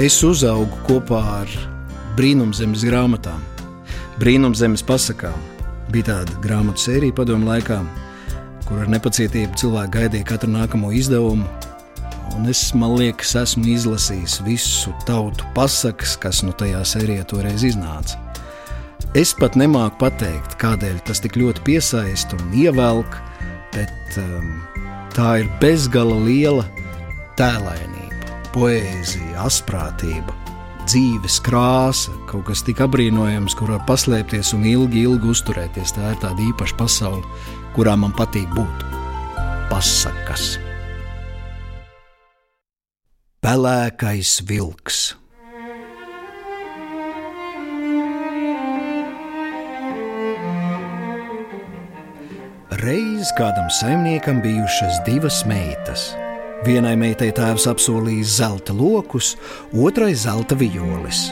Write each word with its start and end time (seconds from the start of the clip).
Es 0.00 0.14
uzaugu 0.24 0.78
kopā 0.86 1.18
ar 1.42 1.50
brīnumzemes 2.16 2.86
grāmatām, 2.88 3.42
brīnumzemes 4.16 4.80
pasakām. 4.88 5.36
Bija 5.92 6.06
tāda 6.06 6.38
grāmatu 6.40 6.86
sērija 6.86 7.12
padomu 7.18 7.50
laikā, 7.50 7.76
kur 8.64 8.80
ar 8.80 8.88
nepacietību 8.94 9.60
cilvēki 9.60 9.92
gaidīja 9.98 10.28
katru 10.30 10.54
nākamo 10.54 10.94
izdevumu. 10.96 11.44
Un 12.32 12.48
es, 12.48 12.62
man 12.72 12.96
liekas, 12.96 13.34
esmu 13.42 13.66
izlasījis 13.74 14.38
visu 14.46 14.94
tautu 15.04 15.44
pasakas, 15.52 16.16
kas 16.22 16.40
nu 16.48 16.56
tajā 16.56 16.80
sērijā 16.94 17.28
toreiz 17.28 17.66
iznāca. 17.68 18.16
Es 19.12 19.34
pat 19.36 19.58
nemāku 19.60 20.00
pateikt, 20.00 20.56
kādēļ 20.64 21.02
tas 21.04 21.20
tik 21.20 21.36
ļoti 21.36 21.66
piesaista 21.68 22.40
un 22.40 22.56
ievelk, 22.56 23.20
bet 23.76 24.20
um, 24.24 24.62
tā 25.12 25.42
ir 25.42 25.56
bezgala 25.60 26.16
liela 26.24 26.64
tēlainība, 27.36 27.99
poēzija, 28.54 29.44
asprātība, 29.44 30.34
dzīves 30.88 31.38
krāsa, 31.46 32.14
kaut 32.30 32.48
kas 32.48 32.64
tik 32.66 32.82
apbrīnojams, 32.84 33.54
kur 33.58 33.74
var 33.74 33.84
paslēpties 33.88 34.54
un 34.56 34.66
ilgi, 34.68 35.04
ilgi 35.06 35.30
uzturēties. 35.34 35.94
Tā 35.96 36.14
ir 36.14 36.18
tāda 36.24 36.44
īpaša 36.50 36.78
pasaule, 36.80 37.22
kurā 37.76 37.96
man 38.00 38.14
patīk 38.18 38.50
būt. 38.56 38.84
Pasakas. 39.70 40.56
Pelēkais 43.40 44.40
vilks. 44.48 45.00
Reiz 52.80 53.28
kādam 53.36 53.68
saimniekam 53.68 54.40
bijušas 54.40 55.02
divas 55.04 55.42
meitas. 55.44 56.10
Vienai 56.60 56.92
meitai 56.92 57.30
tēvs 57.32 57.64
apsolījis 57.70 58.34
zelta 58.36 58.74
lokus, 58.76 59.32
otrai 59.72 60.10
zelta 60.12 60.52
vijoles. 60.60 61.30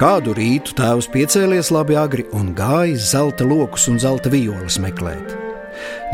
Kādu 0.00 0.32
rītu 0.34 0.74
tēvs 0.74 1.06
piecēlies 1.12 1.68
labi 1.70 1.94
agri 1.94 2.24
un 2.34 2.48
gājis 2.58 3.12
zelta 3.12 3.46
lokus 3.46 3.86
un 3.92 4.00
zelta 4.02 4.32
vijoles 4.32 4.80
meklēt. 4.82 5.36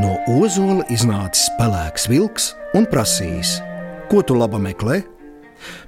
No 0.02 0.18
ozola 0.28 0.84
iznācis 0.92 1.48
pelēks 1.56 2.04
vilks 2.12 2.50
un 2.76 2.84
prasījis: 2.92 3.54
Ko 4.12 4.20
tu 4.20 4.36
laba 4.36 4.60
meklē? 4.60 5.00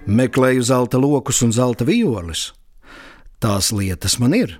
Meklēju 0.09 0.65
zelta 0.65 0.97
lokus 0.97 1.43
un 1.45 1.53
zelta 1.53 1.85
vijoles. 1.85 2.55
Tās 3.37 3.69
lietas 3.69 4.17
man 4.17 4.33
ir, 4.39 4.57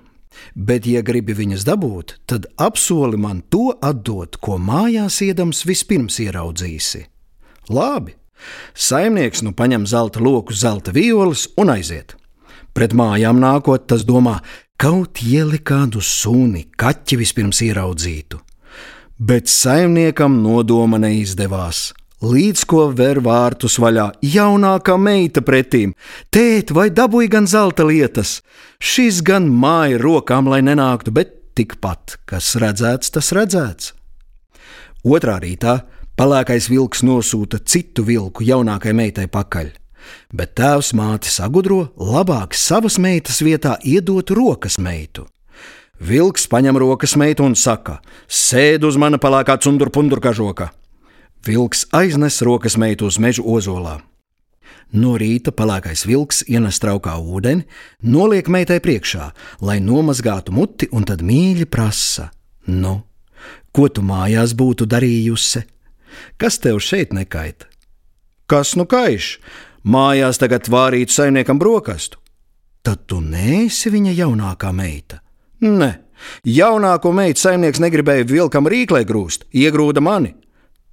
bet, 0.53 0.85
ja 0.85 1.01
gribi 1.01 1.33
viņas 1.33 1.65
dabūt, 1.65 2.19
tad 2.29 2.45
apsoli 2.61 3.17
man 3.17 3.41
to 3.49 3.71
atdot, 3.81 4.37
ko 4.37 4.61
mājās 4.61 5.17
iedams 5.25 5.65
vispirms 5.65 6.21
ieraudzīsi. 6.21 7.07
Labi, 7.71 8.15
saimnieks 8.75 9.43
nu 9.45 9.53
paņem 9.57 9.87
zelta 9.87 10.21
loku, 10.23 10.53
zelta 10.53 10.93
violas 10.95 11.47
un 11.57 11.71
aiziet. 11.73 12.15
Pret 12.75 12.93
mājām 12.95 13.39
nākot, 13.41 13.87
tas 13.87 14.05
domā, 14.07 14.39
kaut 14.79 15.21
ieli 15.23 15.59
kādu 15.59 16.01
suni, 16.03 16.67
kaķi 16.79 17.19
vispirms 17.19 17.61
ieraudzītu. 17.67 18.39
Bet 19.21 19.51
saimniekam 19.51 20.39
nodoma 20.41 20.97
neizdevās. 21.01 21.91
Līdz 22.21 22.63
ko 22.69 22.83
ver 22.93 23.17
vārtus 23.25 23.79
vaļā, 23.81 24.11
jaunākā 24.21 24.93
meita 25.01 25.41
pretīm. 25.41 25.95
Tēt, 26.29 26.69
vai 26.73 26.91
dabūja 26.93 27.31
gan 27.33 27.47
zelta 27.49 27.85
lietas? 27.87 28.39
Šis 28.77 29.23
gan 29.25 29.47
māja 29.49 29.97
rokām, 30.01 30.49
lai 30.49 30.61
nenāktu, 30.65 31.13
bet 31.13 31.33
tikpat, 31.57 32.19
kas 32.29 32.53
redzēts, 32.61 33.09
tas 33.17 33.31
redzēts. 33.33 33.93
Otrā 35.01 35.39
rītā 35.41 35.79
pelēkais 36.19 36.69
vilks 36.71 37.03
nosūta 37.07 37.59
citu 37.65 38.05
vilku 38.07 38.45
jaunākajai 38.47 38.97
meitai 38.97 39.27
pakaļ. 39.31 39.71
Bet 40.33 40.55
tēvs 40.57 40.93
māte 40.97 41.29
sagudro, 41.29 41.91
labāk 41.95 42.55
savas 42.57 42.97
meitas 42.99 43.41
vietā 43.45 43.77
iedot 43.85 44.33
rokas 44.33 44.79
meitu. 44.81 45.27
Vilks 46.01 46.47
paņem 46.49 46.79
rokas 46.81 47.13
meitu 47.19 47.45
un 47.45 47.55
saka: 47.55 47.99
Sēd 48.27 48.85
uz 48.87 48.97
mana 48.97 49.19
pelēkā 49.21 49.59
cundurpundurkažoka! 49.61 50.71
Vilks 51.45 51.87
aiznes 51.93 52.41
rokas 52.41 52.77
meitu 52.77 53.05
uz 53.05 53.19
meža 53.21 53.41
ozolā. 53.45 53.99
No 54.91 55.13
rīta 55.17 55.53
pelēkais 55.55 56.03
vilks 56.09 56.41
ienes 56.51 56.81
traukā 56.81 57.13
ūdeni, 57.15 57.63
noliek 58.03 58.49
meitai 58.51 58.81
priekšā, 58.83 59.29
lai 59.61 59.79
nomazgātu 59.79 60.51
muti, 60.51 60.89
un 60.91 61.05
tad 61.07 61.21
mīļi 61.21 61.69
prasa: 61.69 62.31
Nu, 62.67 63.03
ko 63.71 63.87
tu 63.87 64.01
mājās 64.01 64.57
būtu 64.57 64.89
darījusi? 64.89 65.63
Kas 66.37 66.59
tev 66.59 66.79
šeit 66.83 67.13
nekaita? 67.13 67.67
Kas 68.49 68.75
nu 68.75 68.85
kaiš? 68.89 69.37
Mājās 69.87 70.37
tagad 70.41 70.67
vārīt 70.69 71.13
saimniekam 71.13 71.59
brokastu. 71.59 72.19
Tad 72.81 73.05
tu 73.09 73.21
nēsi 73.21 73.91
viņa 73.93 74.13
jaunākā 74.17 74.71
meita. 74.73 75.21
Nē, 75.61 75.91
jaunāko 76.45 77.11
meitu 77.13 77.43
saimnieks 77.43 77.81
negribēja 77.81 78.25
vilkam 78.29 78.69
rīklē 78.69 79.03
grūst, 79.05 79.45
iegrūda 79.53 80.01
mani. 80.01 80.33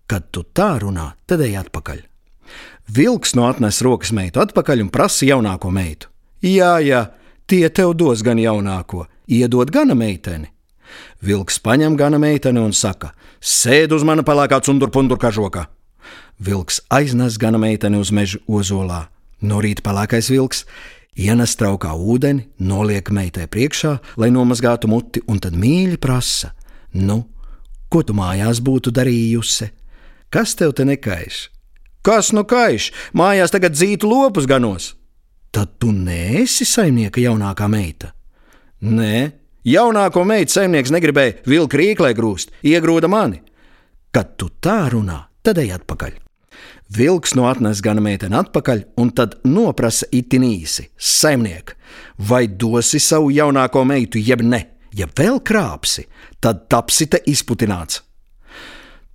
Kad 0.08 0.28
tu 0.32 0.44
tā 0.56 0.74
runā, 0.80 1.10
tad 1.28 1.40
ej 1.44 1.56
atpakaļ. 1.62 2.04
Vilks 2.96 3.34
no 3.36 3.48
atnes 3.48 3.82
rokas 3.84 4.12
meitu 4.16 4.40
atpakaļ 4.40 4.86
un 4.86 4.92
prasa 4.92 5.26
jaunāko 5.28 5.72
meitu. 5.72 6.08
Jā, 6.44 6.78
jā, 6.80 7.02
tie 7.48 7.68
tev 7.68 7.96
dos 7.98 8.22
gan 8.24 8.40
jaunāko, 8.40 9.06
iedod 9.28 9.72
gana 9.72 9.96
meiteni. 9.98 10.52
Vilks 11.24 11.58
paņem 11.64 11.96
gana 11.98 12.18
meiteni 12.18 12.60
un 12.62 12.72
saka: 12.72 13.12
Sēd 13.40 13.94
uz 13.94 14.04
mana 14.06 14.24
pelēkā 14.26 14.60
cundurpundur 14.66 15.18
kažokā. 15.18 15.66
Vilks 16.38 16.80
aiznes 16.90 17.38
gana 17.38 17.58
meiteni 17.58 17.98
uz 17.98 18.12
meža 18.14 18.38
ozolā. 18.46 19.08
No 19.40 19.62
rīta 19.62 19.82
pelēkais 19.86 20.30
vilks 20.30 20.64
ienes 21.18 21.56
traukā 21.58 21.92
ūdeni, 21.94 22.46
noliek 22.58 23.10
meitai 23.10 23.46
priekšā, 23.50 23.98
lai 24.18 24.30
nomazgātu 24.34 24.90
muti, 24.90 25.22
un 25.26 25.42
tad 25.42 25.58
mīļi 25.58 25.98
prasa: 26.02 26.52
Nu, 26.94 27.24
ko 27.90 28.02
tu 28.02 28.14
mājās 28.14 28.62
būtu 28.62 28.94
darījusi? 28.94 29.70
Kas 30.30 30.54
tev 30.54 30.74
te 30.76 30.84
nekaiš? 30.84 31.48
Kas 32.04 32.30
nu 32.32 32.44
kaiš? 32.48 32.92
Mājās 33.16 33.52
tagad 33.52 33.74
dzītu 33.74 34.08
lopus 34.08 34.46
ganos. 34.48 34.94
Tad 35.52 35.78
tu 35.80 35.90
nēsi 35.92 36.66
saimnieka 36.68 37.20
jaunākā 37.20 37.66
meita. 37.68 38.12
Nē, 38.84 39.30
jaunāko 39.68 40.24
meitu 40.28 40.56
saimnieks 40.56 40.92
negribēja 40.94 41.42
vilku 41.48 41.78
rīklē 41.80 42.14
grūst, 42.16 42.54
iegrūda 42.64 43.10
mani. 43.10 43.42
Kad 44.14 44.36
tu 44.40 44.48
tā 44.62 44.86
runā, 44.92 45.26
tad 45.44 45.60
ej 45.60 45.74
atpakaļ. 45.76 46.16
Vilks 46.96 47.34
no 47.36 47.44
atnes 47.50 47.82
gana 47.84 48.00
meiteni 48.00 48.38
atpakaļ, 48.38 48.84
un 48.96 49.10
tad 49.12 49.36
noprasa 49.44 50.08
itin 50.12 50.46
īsi: 50.46 50.88
Saimniek, 50.96 51.74
vai 52.16 52.46
dosi 52.48 53.00
savu 53.00 53.28
jaunāko 53.34 53.84
meitu, 53.84 54.18
jeb 54.18 54.42
ne? 54.42 54.64
Ja 54.96 55.04
vēl 55.06 55.42
krāpsi, 55.44 56.06
tad 56.40 56.64
tapsi 56.72 57.06
te 57.12 57.20
izputināts. 57.28 58.00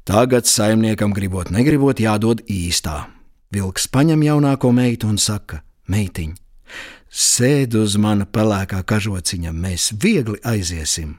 Tagad 0.06 0.46
saimniekam 0.46 1.16
gribot, 1.16 1.50
negribot, 1.50 1.98
jādod 1.98 2.44
īstā. 2.52 3.08
Vilks 3.54 3.88
paņem 3.90 4.22
jaunāko 4.28 4.70
meitu 4.76 5.10
un 5.10 5.18
saka: 5.18 5.64
Meitiņ, 5.90 6.36
sēd 7.14 7.78
uz 7.78 7.96
mana 8.02 8.26
pelēkā 8.26 8.82
kažociņa, 8.90 9.54
mēs 9.54 9.92
viegli 10.02 10.40
aiziesim. 10.44 11.16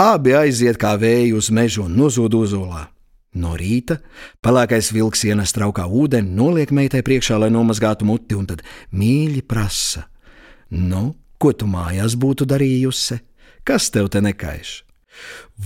Abi 0.00 0.34
aiziet 0.34 0.80
kā 0.80 0.96
vēju 0.98 1.38
uz 1.38 1.50
mežu 1.54 1.84
un 1.84 1.94
nozūd 2.00 2.34
uzolā. 2.34 2.88
No 3.34 3.54
rīta 3.58 3.98
pelēkais 4.42 4.92
vilks 4.94 5.24
ienes 5.26 5.54
traukā 5.54 5.84
ūdeni, 5.86 6.34
noliek 6.38 6.70
meitai 6.70 7.02
priekšā, 7.06 7.38
lai 7.42 7.50
nomazgātu 7.50 8.06
muti, 8.06 8.38
un 8.38 8.46
tad 8.46 8.62
mīļi 8.94 9.42
prasa: 9.46 10.06
Nu, 10.70 11.14
ko 11.38 11.52
tu 11.52 11.66
mājās 11.66 12.14
būtu 12.14 12.46
darījusi? 12.46 13.18
Kas 13.66 13.90
tev 13.90 14.08
te 14.10 14.22
nekaiš? 14.22 14.84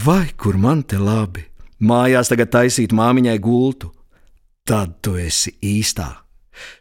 Vai 0.05 0.31
kur 0.37 0.57
man 0.57 0.83
te 0.83 0.97
labi? 1.01 1.49
mājās 1.81 2.31
tagad 2.31 2.51
taisīt 2.53 2.95
māmiņai 2.95 3.39
gultu, 3.43 3.93
tad 4.67 4.99
tu 5.03 5.17
esi 5.19 5.55
īstā. 5.63 6.11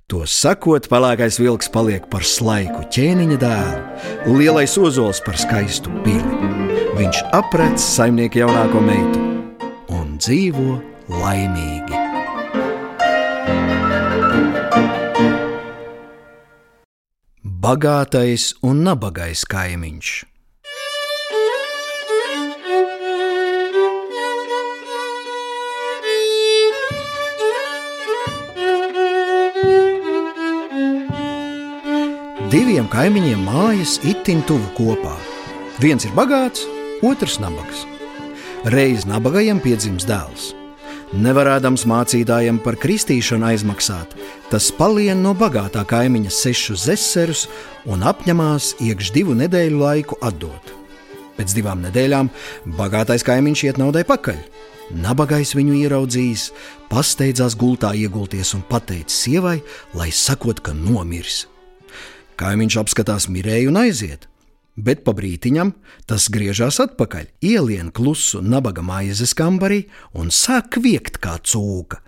To 0.07 0.23
sakot, 0.23 0.87
pelēkais 0.87 1.39
vilks 1.41 1.67
paliek 1.73 2.05
par 2.11 2.23
slaiku 2.23 2.85
ķēniņa 2.93 3.37
dēlu, 3.41 4.37
lielais 4.39 4.77
ozols 4.79 5.19
par 5.25 5.35
skaistu 5.39 5.91
pili. 6.05 6.51
Viņš 6.97 7.23
aprec 7.35 7.75
saimnieka 7.81 8.45
jaunāko 8.45 8.81
meitu 8.81 9.25
un 9.93 10.15
dzīvo 10.21 10.79
laimīgi. 11.11 12.05
Bagātais 17.67 18.53
un 18.63 18.85
nabagais 18.87 19.43
kaimiņš. 19.49 20.36
Diviem 32.47 32.85
kaimiņiem 32.87 33.41
mājas 33.43 33.97
itin 34.07 34.39
tuvu 34.47 34.69
kopā. 34.77 35.17
Viens 35.83 36.05
ir 36.07 36.13
bagāts, 36.15 36.61
otrs 37.03 37.41
nabaks. 37.43 37.81
Reiz 38.71 39.03
nabagajam 39.03 39.59
piedzimst 39.59 40.07
dēls. 40.07 40.45
Nevarādams 41.11 41.83
mācītājiem 41.91 42.61
par 42.63 42.77
kristīšanu 42.79 43.49
aizmaksāt, 43.49 44.15
tas 44.47 44.69
palien 44.77 45.19
no 45.25 45.33
bagātā 45.35 45.83
kaimiņa 45.91 46.31
sešus 46.31 46.85
zeserus 46.87 47.41
un 47.83 48.07
apņemās 48.07 48.77
iekš 48.79 49.11
divu 49.17 49.35
nedēļu 49.41 49.83
laiku 49.83 50.19
atdot. 50.23 50.71
Pēc 51.35 51.57
divām 51.57 51.83
nedēļām 51.83 52.31
bagātais 52.79 53.27
kaimiņš 53.27 53.65
iet 53.67 53.81
naudai 53.83 54.05
pakaļ. 54.07 54.39
Nabagais 55.03 55.51
viņu 55.51 55.81
ieraudzījis, 55.81 56.47
pasteidzās 56.87 57.59
gultā 57.59 57.91
iegulties 57.91 58.55
un 58.55 58.63
pateica 58.71 59.11
sievai, 59.11 59.59
lai 59.99 60.13
sakot, 60.15 60.63
ka 60.63 60.71
nomirs. 60.71 61.43
Kaimiņš 62.37 62.81
apskatās 62.83 63.29
mirēju 63.33 63.73
un 63.73 63.85
aiziet 63.85 64.27
bet 64.77 65.03
pa 65.05 65.13
brītiņam 65.17 65.73
tas 66.09 66.29
griežas 66.33 66.79
atpakaļ, 66.83 67.31
ielien 67.41 67.89
klusu 67.91 68.43
nabaga 68.45 68.83
maizes 68.85 69.33
kambarī 69.37 69.87
un 70.13 70.29
sāk 70.33 70.77
viekt 70.83 71.17
kā 71.23 71.37
cūka. 71.41 72.03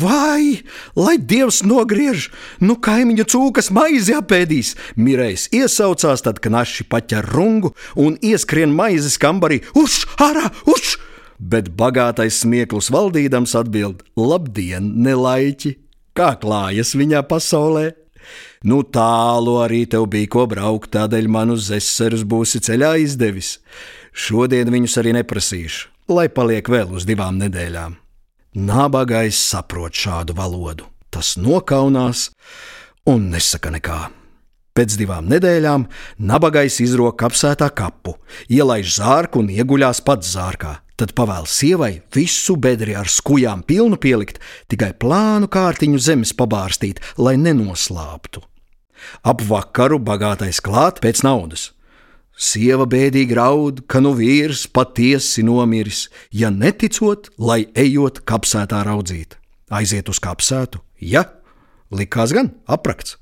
Vai, 0.00 0.64
lai 0.96 1.18
dievs 1.20 1.60
nogriež, 1.68 2.30
nu 2.64 2.78
kaimiņa 2.80 3.26
cūkas 3.28 3.68
maizi 3.76 4.16
apēdīs! 4.16 4.72
Mirējs 4.96 5.50
iesaucās, 5.52 6.24
tad 6.24 6.40
knaši 6.42 6.88
paķer 6.88 7.28
rungu 7.28 7.74
un 8.00 8.16
ieskrien 8.24 8.72
maizes 8.72 9.18
kambarī: 9.20 9.60
Uš, 9.76 10.06
ārā, 10.16 10.48
uš! 10.64 10.96
Bet 11.36 11.74
bagātais 11.76 12.40
smieklus 12.40 12.88
valdīdams 12.94 13.52
atbild: 13.58 14.00
Labdien, 14.16 14.94
nelaiķi! 15.04 15.76
Kā 16.16 16.32
klājas 16.40 16.96
viņā 16.96 17.20
pasaulē? 17.28 17.90
Nu, 18.68 18.82
tālu 18.82 19.58
arī 19.64 19.84
tev 19.90 20.06
bija 20.12 20.30
ko 20.34 20.46
braukt, 20.50 20.92
tādēļ 20.96 21.28
man 21.32 21.54
uz 21.54 21.70
eserus 21.74 22.22
būsi 22.28 22.62
ceļā 22.62 22.94
izdevis. 23.02 23.56
Šodien 24.12 24.70
viņus 24.72 24.98
arī 25.00 25.16
neprasīšu, 25.18 25.88
lai 26.12 26.28
paliek 26.28 26.68
vēl 26.68 26.94
uz 26.96 27.08
divām 27.08 27.40
nedēļām. 27.40 27.96
Nabagais 28.52 29.38
saprot 29.40 29.96
šādu 29.96 30.36
valodu, 30.36 30.84
tas 31.08 31.38
nokaunās 31.40 32.28
un 33.08 33.30
nesaka 33.32 33.72
nekā. 33.72 34.00
Pēc 34.72 34.94
divām 34.96 35.26
nedēļām 35.28 35.84
nabagais 36.28 36.78
izrok 36.80 37.24
apsētā 37.26 37.68
kapu, 37.76 38.14
ielaiž 38.48 38.94
zārku 38.96 39.42
un 39.42 39.50
ieguļās 39.52 40.00
pats 40.04 40.32
zārkā. 40.32 40.78
Tad 41.02 41.16
pavēl 41.18 41.48
sievai 41.50 41.96
visu 42.14 42.54
bedri 42.62 42.92
ar 42.94 43.08
skujām 43.10 43.64
pilnu 43.66 43.96
pielikt, 43.98 44.36
tikai 44.70 44.92
plānu 44.94 45.48
kārtiņu 45.50 45.98
zemes 45.98 46.30
pabārstīt, 46.38 47.00
lai 47.18 47.32
nenoslāptu. 47.42 48.38
Ap 49.26 49.42
vakaru 49.42 49.98
bagātais 49.98 50.60
klāt 50.62 51.00
pēc 51.02 51.24
naudas. 51.26 51.72
Sieva 52.38 52.86
bēdīgi 52.86 53.34
raud, 53.34 53.82
ka 53.90 53.98
nu 53.98 54.14
vīrs 54.14 54.68
patiesi 54.70 55.42
nomiris, 55.42 56.04
ja 56.30 56.54
neticot, 56.54 57.32
lai 57.34 57.64
ejot 57.74 58.22
kapsētā 58.22 58.84
raudzīt. 58.86 59.34
Aiziet 59.74 60.06
uz 60.06 60.22
kapsētu, 60.22 60.84
ja 61.02 61.26
likās 61.90 62.30
gan 62.30 62.54
aprakts. 62.70 63.18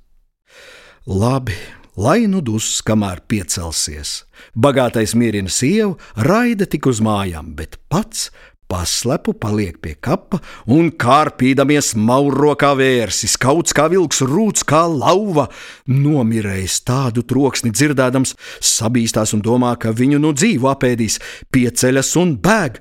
Labi, 1.08 1.56
lai 2.00 2.24
nu 2.30 2.40
dus, 2.44 2.78
kamēr 2.86 3.20
piecelsies. 3.28 4.22
Bagātais 4.56 5.12
mierina 5.18 5.52
sievu, 5.52 5.98
raida 6.16 6.68
tik 6.70 6.88
uz 6.88 7.02
mājām, 7.04 7.52
bet 7.58 7.76
pats 7.92 8.30
Paslepu 8.70 9.32
paliek 9.34 9.80
pie 9.82 9.96
kapa 9.98 10.38
un 10.70 10.92
kārpīdamies 10.94 11.96
mauro 11.98 12.52
kā 12.58 12.70
vērsis, 12.78 13.34
kauts 13.42 13.74
kā 13.74 13.88
vilks, 13.90 14.20
rūts 14.22 14.62
kā 14.62 14.84
lauva. 14.86 15.48
Nomirējis 15.90 16.76
tādu 16.86 17.24
troksni 17.26 17.72
dzirdēdams, 17.74 18.36
sabīstās 18.62 19.34
un 19.34 19.42
domā, 19.42 19.74
ka 19.74 19.90
viņu 19.90 20.20
nu 20.22 20.30
dzīvo 20.36 20.70
apēdīs, 20.70 21.18
pieceļas 21.50 22.12
un 22.22 22.36
bēg. 22.44 22.78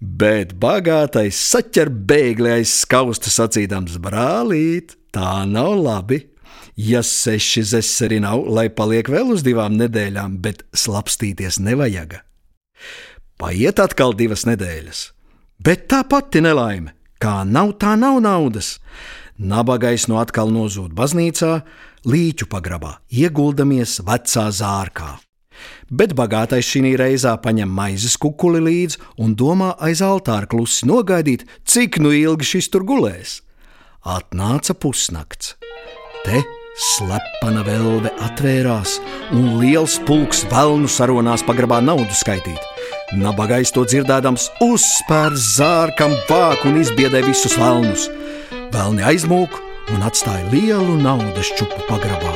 Bet 0.00 0.56
bagātais 0.60 1.36
saķer 1.52 1.92
bēgli 1.92 2.54
aiz 2.56 2.72
skausta 2.86 3.32
sacīdams: 3.32 4.00
Brālīt, 4.00 4.96
tā 5.12 5.42
nav 5.48 5.76
labi! 5.84 6.22
Ja 6.76 7.00
seši 7.02 7.62
zeseri 7.64 8.20
nav, 8.20 8.44
lai 8.52 8.68
paliek 8.68 9.08
vēl 9.08 9.32
uz 9.32 9.44
divām 9.46 9.78
nedēļām, 9.80 10.38
bet 10.44 10.66
slapstīties 10.76 11.56
nevajag. 11.64 12.18
Paiet 13.40 13.80
atkal 13.80 14.12
divas 14.16 14.44
nedēļas 14.48 15.06
Bet 15.58 15.86
tā 15.88 16.02
pati 16.04 16.42
nelaime, 16.44 16.92
kā 17.22 17.40
nav, 17.48 17.76
tā 17.80 17.94
nav 17.96 18.18
naudas. 18.20 18.76
Nabagais 19.36 20.06
no 20.08 20.18
atkal 20.20 20.52
nozūd 20.52 20.92
baznīcā, 20.96 21.60
līķu 22.08 22.48
pagrabā, 22.52 22.96
ieguldamies 23.08 24.00
vecā 24.04 24.46
zārkā. 24.52 25.16
Bet 25.88 26.12
bagātais 26.16 26.68
šī 26.68 26.92
reizē 27.00 27.32
paņem 27.40 27.72
maizes 27.72 28.18
kukuli 28.20 28.60
līdzi 28.60 29.00
un 29.24 29.32
domā 29.36 29.72
aiz 29.80 30.02
altāra 30.04 30.48
klusi 30.48 30.88
nogaidīt, 30.88 31.46
cik 31.64 32.00
nu 32.04 32.12
ilgi 32.12 32.52
šis 32.52 32.68
tur 32.68 32.84
gulēs. 32.84 33.40
Atnāca 34.04 34.76
pusnakts. 34.76 35.56
Te 36.26 36.44
slepena 36.76 37.62
velve 37.64 38.10
atvērās, 38.22 38.98
un 39.34 39.56
liels 39.60 39.96
pulks 40.08 40.44
velnu 40.50 40.88
saronās 40.90 41.44
pagrabā 41.46 41.80
naudu 41.84 42.12
skaitīt. 42.16 42.60
Nabagais 43.16 43.72
to 43.72 43.86
dzirdēdams, 43.88 44.50
uzspēr 44.64 45.36
zārkam 45.40 46.12
vāku 46.28 46.70
un 46.72 46.80
izbiedē 46.82 47.22
visus 47.26 47.56
velnus. 47.60 48.10
Velni 48.74 49.04
aizmūk 49.06 49.56
un 49.94 50.04
atstāja 50.04 50.48
lielu 50.52 50.98
naudas 51.00 51.52
čupu 51.56 51.80
pagrabā. 51.88 52.34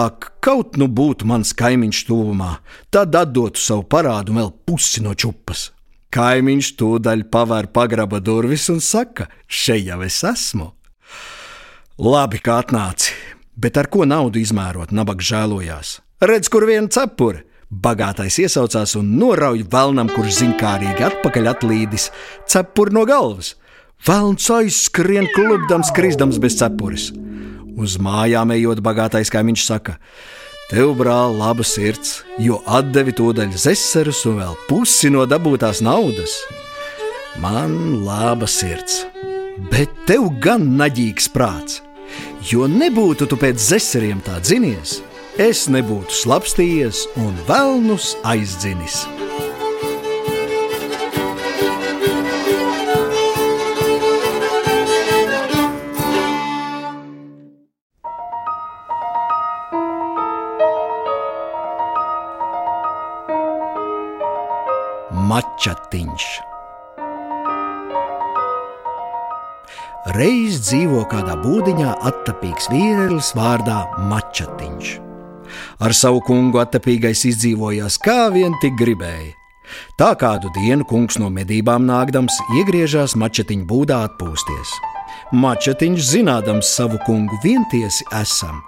Ak, 0.00 0.30
kaut 0.40 0.78
nu 0.80 0.86
būtu 0.88 1.26
mans 1.28 1.50
kaimiņš 1.58 2.04
tuvumā, 2.08 2.54
tad 2.94 3.16
atdotu 3.18 3.60
savu 3.60 3.84
parādu 3.84 4.38
vēl 4.38 4.54
pusi 4.64 5.02
no 5.04 5.12
čupas. 5.18 5.68
Kaimiņš 6.10 6.72
tūdaļ 6.74 7.20
pavēr 7.30 7.68
pagraba 7.70 8.18
durvis 8.18 8.64
un 8.72 8.80
saka: 8.82 9.28
Šeit 9.46 9.86
jau 9.86 10.00
es 10.02 10.16
esmu. 10.26 10.72
Labi, 12.02 12.40
kā 12.42 12.56
atnāci, 12.64 13.14
bet 13.54 13.78
ar 13.78 13.86
ko 13.92 14.02
naudu 14.08 14.40
izmērot, 14.40 14.90
nabaga 14.90 15.22
žēlojās. 15.22 16.00
Redz, 16.26 16.50
kur 16.50 16.66
viena 16.66 16.90
cepura! 16.90 17.44
Bagātais 17.70 18.34
iesaucās 18.42 18.96
un 18.98 19.12
norauj 19.20 19.62
vēlnam, 19.70 20.08
kurš 20.10 20.40
zinkārīgi 20.40 21.04
atpakaļ 21.06 21.52
atlīdis 21.52 22.08
cepuri 22.50 22.96
no 22.96 23.04
galvas. 23.06 23.52
Vēlns 24.02 24.48
aizskrien 24.50 25.28
klubdams, 25.36 25.92
krisdams 25.94 26.40
bez 26.42 26.58
cepuras. 26.58 27.12
Uz 27.78 27.94
mājām 28.02 28.50
ejot, 28.56 28.82
bagātais 28.82 29.30
kaimiņš 29.30 29.68
saka: 29.68 30.00
Tev, 30.70 30.92
brāl, 30.94 31.34
laba 31.34 31.64
sirds, 31.66 32.20
jo 32.38 32.60
atdevi 32.70 33.10
to 33.18 33.32
daļu 33.34 33.58
zeserus 33.58 34.22
un 34.30 34.38
vēl 34.38 34.56
pusi 34.68 35.10
no 35.10 35.24
dabūtās 35.26 35.82
naudas. 35.82 36.36
Man 37.42 38.04
laba 38.06 38.46
sirds, 38.46 39.04
bet 39.72 39.90
tev 40.06 40.28
gan 40.42 40.68
naģīgs 40.78 41.26
prāts, 41.34 41.80
jo 42.46 42.70
nebūtu 42.70 43.26
tu 43.26 43.38
pēc 43.38 43.58
zeseriem 43.72 44.22
tā 44.22 44.38
dzinies 44.46 45.00
es 45.40 45.68
nebūtu 45.72 46.12
slapstījies 46.12 47.06
un 47.20 47.32
velnus 47.48 48.12
aizdzinis. 48.28 49.06
Mačatiņš. 65.40 66.24
Reiz 70.16 70.58
dzīvo 70.66 71.04
kādā 71.08 71.36
būdiņā 71.40 71.94
attapīgs 72.10 72.68
vīrietis 72.72 73.30
vārdā 73.38 73.78
Mačatiņš. 74.10 74.90
Ar 75.80 75.96
savu 75.96 76.20
kungu 76.26 76.60
attapīgais 76.60 77.24
izdzīvojās 77.30 77.96
kā 78.04 78.28
vien 78.34 78.56
tik 78.60 78.76
gribēja. 78.80 79.32
Tā 79.96 80.12
kādu 80.20 80.50
dienu 80.58 80.84
kungs 80.84 81.16
no 81.22 81.30
medībām 81.32 81.86
nākdams 81.88 82.36
iegriežās 82.58 83.16
mačetiņa 83.16 83.68
būdā 83.70 84.02
atpūsties. 84.10 84.74
Mačetiņš, 85.32 86.08
zinādams 86.10 86.74
savu 86.74 86.98
kungu 87.06 87.38
vientiesi 87.44 88.04
esam, 88.18 88.60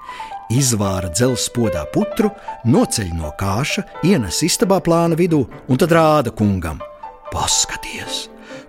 izvāra 0.50 1.10
dzelzs 1.12 1.48
podā 1.54 1.84
putru, 1.94 2.30
noceļ 2.64 3.12
no 3.18 3.32
kāša, 3.38 3.84
ienes 4.08 4.42
istabā 4.46 4.80
plāna 4.84 5.18
vidū 5.18 5.44
un 5.68 5.80
tad 5.80 5.94
rāda 5.94 6.34
kungam: 6.34 6.80
Paskaties! 7.32 8.28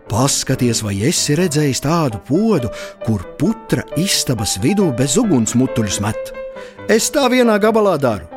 Paskaties, 0.09 0.83
vai 0.83 0.97
esi 1.07 1.33
redzējis 1.39 1.81
tādu 1.85 2.19
podu, 2.27 2.69
kur 3.05 3.23
putra 3.39 3.85
istabas 3.97 4.57
vidū 4.61 4.91
bez 4.97 5.15
ugunsmutuļus 5.17 5.99
met? 6.03 6.33
Es 6.91 7.07
tā 7.13 7.23
vienā 7.31 7.55
gabalā 7.61 7.95
daru. 7.97 8.27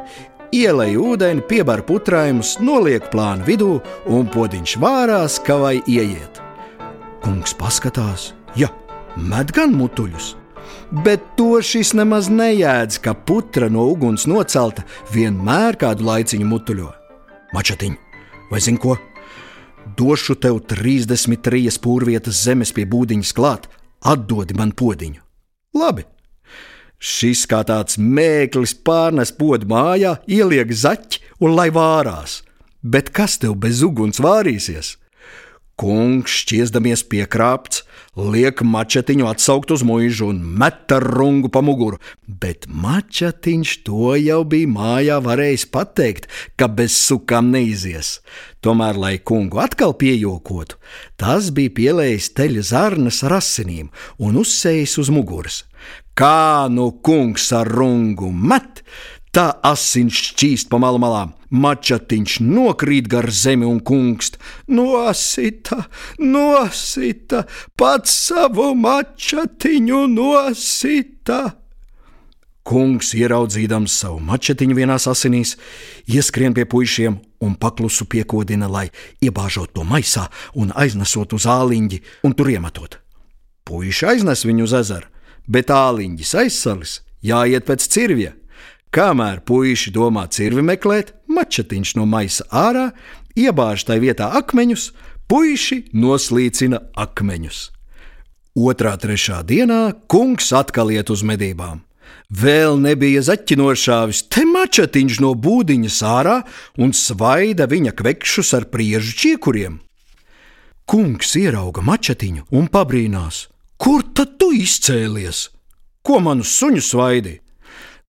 Ielēju 0.54 1.02
ūdeni, 1.10 1.42
piebaru 1.50 1.82
putrājumus, 1.88 2.54
nolieku 2.62 3.10
plānu 3.12 3.44
vidū, 3.48 3.70
un 4.06 4.30
podziņš 4.30 4.76
vārās, 4.80 5.40
ka 5.42 5.58
vai 5.60 5.74
ieiet. 5.90 6.40
Kungs 7.24 7.56
paskatās, 7.58 8.30
ja 8.56 8.70
met 9.16 9.50
gan 9.52 9.74
mutuļus, 9.74 10.36
bet 11.04 11.24
to 11.38 11.60
šis 11.64 11.94
nemaz 11.98 12.30
nejēdz, 12.32 13.00
ka 13.04 13.14
putra 13.14 13.70
no 13.72 13.88
uguns 13.92 14.28
nocelta 14.30 14.86
vienmēr 15.14 15.78
kādu 15.80 16.06
laiciņu 16.08 16.48
mutuļo. 16.52 16.88
Mačatiņ, 17.56 18.00
vai 18.50 18.62
zini 18.64 18.82
ko? 18.82 18.96
došu 19.96 20.34
tev 20.40 20.60
33 20.66 21.78
pūrvietas 21.82 22.42
zemes 22.44 22.72
pie 22.74 22.86
būdiņas 22.88 23.32
klāt, 23.36 23.68
atdodi 24.02 24.56
man 24.58 24.72
podziņu. 24.76 25.22
Labi. 25.76 26.06
Šis 26.96 27.44
kā 27.48 27.60
tāds 27.68 27.98
mēklis 28.00 28.72
pārnes 28.86 29.32
podu 29.36 29.68
mājā, 29.68 30.16
ieliek 30.26 30.72
zaķi 30.72 31.20
un 31.44 31.56
lai 31.56 31.68
vārās. 31.70 32.40
Bet 32.82 33.10
kas 33.12 33.36
tev 33.42 33.58
bez 33.60 33.82
uguns 33.84 34.20
vārīsies? 34.22 34.96
Kungs, 35.76 36.32
šķiesdamies 36.40 37.04
piekrāpts, 37.04 37.84
liek 38.16 38.62
mačetiņu 38.64 39.28
atsaukt 39.28 39.70
uz 39.74 39.84
mūžu 39.84 40.30
un 40.32 40.40
met 40.40 40.92
ar 40.96 41.04
rungu 41.04 41.50
pa 41.52 41.60
muguru, 41.64 42.00
bet 42.26 42.64
mačetiņš 42.68 43.74
to 43.86 44.14
jau 44.16 44.40
bija 44.48 44.70
mājā 44.72 45.18
varējis 45.24 45.66
pateikt, 45.72 46.28
ka 46.56 46.68
bez 46.68 46.96
sukām 46.96 47.52
neizies. 47.52 48.20
Tomēr, 48.64 48.96
lai 48.98 49.14
kungu 49.18 49.60
atkal 49.62 49.92
piejokotu, 50.00 50.80
tas 51.20 51.52
bija 51.54 51.74
pielējis 51.76 52.32
teļa 52.34 52.64
zarnas 52.72 53.22
ar 53.26 53.36
asinīm 53.38 53.92
un 54.18 54.40
uzsējis 54.40 54.96
uz 55.04 55.12
muguras. 55.12 55.62
Kā 56.16 56.66
nu 56.72 56.88
kungs 57.04 57.50
ar 57.52 57.68
rungu 57.68 58.30
met, 58.32 58.80
tā 59.36 59.50
asins 59.68 60.16
šķīst 60.30 60.70
pa 60.72 60.80
malu 60.80 61.00
malām. 61.02 61.34
Mačatiņš 61.52 62.38
nokrīt 62.42 63.06
gar 63.12 63.28
zemi 63.30 63.68
un 63.68 63.78
kungst. 63.84 64.38
Nosita, 64.72 65.84
nosita, 66.18 67.44
pats 67.78 68.16
savu 68.30 68.72
mačatiņu 68.80 70.02
nosita. 70.14 71.40
Kungs, 72.66 73.12
ieraudzījams 73.14 73.98
savu 74.02 74.18
mačetiņu 74.26 74.74
vienās 74.74 75.06
asinīs, 75.06 75.54
ieskrien 76.10 76.56
pie 76.56 76.64
puišiem 76.66 77.20
un 77.46 77.54
paklusu 77.60 78.08
piekodina, 78.10 78.66
lai 78.66 78.88
iebāžot 79.22 79.76
to 79.76 79.84
maisā 79.86 80.26
un 80.58 80.72
aiznesot 80.74 81.36
uz 81.36 81.46
āliņģi 81.46 82.00
un 82.26 82.34
tur 82.34 82.50
iemetot. 82.50 82.98
Puiši 83.66 84.10
aiznes 84.16 84.42
viņu 84.48 84.66
uz 84.66 84.74
ezeru 84.80 85.12
bet 85.46 85.70
āliņģis 85.70 86.34
aizsalis, 86.42 87.00
jāiet 87.24 87.66
pēc 87.68 87.86
cirvja. 87.90 88.34
Kamēr 88.96 89.42
puiši 89.44 89.90
domā 89.92 90.22
cirvi 90.32 90.62
meklēt, 90.64 91.10
mačetiņš 91.28 91.90
no 91.98 92.06
maisa 92.08 92.46
ārā, 92.48 92.86
iebāž 93.36 93.84
tai 93.84 93.98
vietā 94.00 94.30
akmeņus, 94.38 94.86
puiši 95.28 95.82
noslīcina 95.92 96.80
akmeņus. 97.04 97.58
Otrā, 98.56 98.94
trešā 98.96 99.42
dienā 99.44 99.82
kungs 100.08 100.48
atkal 100.56 100.94
iet 100.96 101.12
uz 101.12 101.20
medībām. 101.28 101.84
Vēl 102.32 102.80
nebija 102.80 103.20
zaķinošāvis, 103.28 104.24
te 104.32 104.48
mačetiņš 104.48 105.20
no 105.20 105.36
būdiņas 105.36 106.00
ārā 106.00 106.40
un 106.80 106.96
svaida 106.96 107.68
viņa 107.68 107.92
kvekšus 108.00 108.56
ar 108.56 108.70
priežu 108.72 109.12
čiekuriem. 109.12 109.82
Kungs 110.88 111.36
ierauga 111.36 111.84
mačetiņu 111.84 112.48
un 112.48 112.72
pabrīnās: 112.72 113.50
Kur 113.76 114.08
tad 114.16 114.38
tu 114.40 114.54
izcēlies? 114.56 115.50
Ko 116.00 116.22
manus 116.24 116.56
suņus 116.56 116.94
svaidi? 116.96 117.42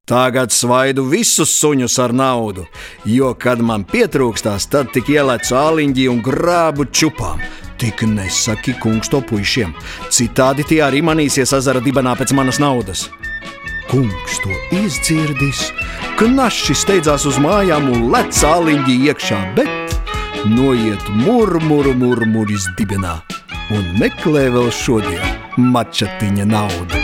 Tagad 0.08 0.54
svaidu 0.56 1.04
visus 1.12 1.52
suņus 1.60 1.98
ar 2.00 2.14
naudu, 2.16 2.64
jo, 3.04 3.34
kad 3.36 3.60
man 3.60 3.84
pietrūkstās, 3.84 4.70
tad 4.72 4.94
tik 4.96 5.10
ielēcu 5.12 5.56
āliņģi 5.60 6.06
un 6.08 6.22
grābu 6.24 6.86
čupām. 6.96 7.42
Tik 7.78 8.06
nesaki 8.08 8.78
kungs 8.80 9.12
to 9.12 9.20
puišiem, 9.20 9.74
citādi 10.08 10.64
tie 10.70 10.80
arī 10.86 11.04
manīsies 11.04 11.52
ezera 11.60 11.84
dibenā 11.84 12.16
pēc 12.16 12.32
manas 12.40 12.62
naudas. 12.64 13.10
Kungs 13.92 14.40
to 14.46 14.56
izdzirdis, 14.80 15.68
ka 16.16 16.32
našs 16.32 16.86
steidzās 16.86 17.28
uz 17.28 17.36
mājām 17.44 17.92
un 17.92 18.08
lec 18.14 18.32
āliņģi 18.48 18.98
iekšā, 19.12 19.42
bet 19.60 19.98
noiet 20.48 21.04
murmuru 21.20 21.92
murmuris 22.00 22.70
dibenā 22.80 23.20
un 23.76 23.92
meklē 24.00 24.48
vēl 24.56 24.72
šodien 24.72 25.68
mačatiņa 25.76 26.48
naudu. 26.48 26.97